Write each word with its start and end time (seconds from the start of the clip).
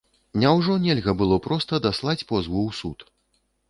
Няўжо 0.43 0.77
нельга 0.85 1.15
было 1.21 1.39
проста 1.49 1.83
даслаць 1.87 2.19
позву 2.29 2.59
ў 2.69 2.83
суд? 2.83 3.11